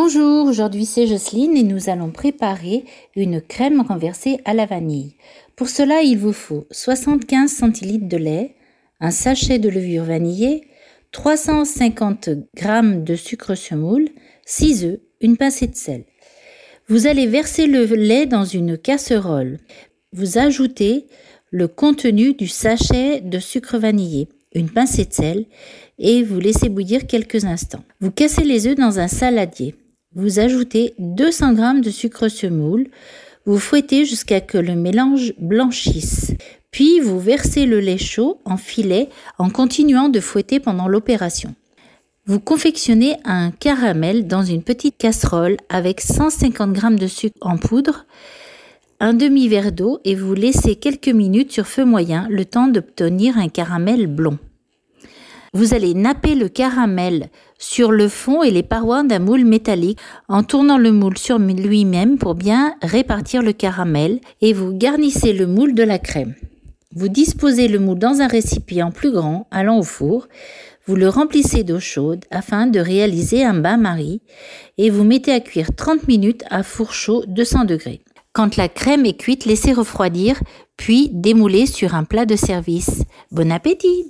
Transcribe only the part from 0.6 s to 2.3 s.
c'est Jocelyne et nous allons